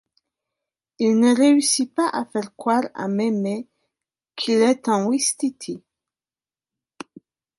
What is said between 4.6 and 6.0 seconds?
est un ouistiti.